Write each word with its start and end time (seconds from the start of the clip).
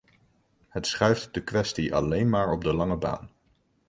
Het 0.69 0.87
schuift 0.87 1.33
de 1.33 1.43
kwestie 1.43 1.95
alleen 1.95 2.29
maar 2.29 2.51
op 2.51 2.63
de 2.63 2.73
lange 2.73 2.97
baan. 2.97 3.29